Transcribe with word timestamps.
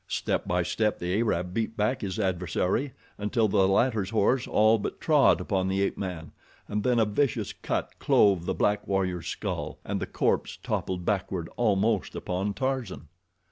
Step 0.07 0.47
by 0.47 0.63
step 0.63 0.97
the 0.97 1.13
Arab 1.19 1.53
beat 1.53 1.77
back 1.77 2.01
his 2.01 2.17
adversary 2.17 2.91
until 3.19 3.47
the 3.47 3.67
latter's 3.67 4.09
horse 4.09 4.47
all 4.47 4.79
but 4.79 4.99
trod 4.99 5.39
upon 5.39 5.67
the 5.67 5.83
ape 5.83 5.95
man, 5.95 6.31
and 6.67 6.81
then 6.83 6.97
a 6.97 7.05
vicious 7.05 7.53
cut 7.53 7.91
clove 7.99 8.47
the 8.47 8.55
black 8.55 8.87
warrior's 8.87 9.27
skull, 9.27 9.77
and 9.85 9.99
the 9.99 10.07
corpse 10.07 10.57
toppled 10.63 11.05
backward 11.05 11.47
almost 11.55 12.15
upon 12.15 12.51
Tarzan. 12.51 13.09